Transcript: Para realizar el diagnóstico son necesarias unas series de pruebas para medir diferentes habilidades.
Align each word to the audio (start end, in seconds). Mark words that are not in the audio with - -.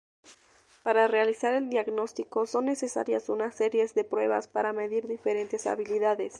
Para 0.81 1.07
realizar 1.07 1.53
el 1.53 1.69
diagnóstico 1.69 2.47
son 2.47 2.65
necesarias 2.65 3.29
unas 3.29 3.53
series 3.53 3.93
de 3.93 4.03
pruebas 4.03 4.47
para 4.47 4.73
medir 4.73 5.05
diferentes 5.05 5.67
habilidades. 5.67 6.29